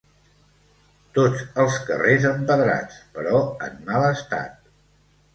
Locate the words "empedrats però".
2.29-3.43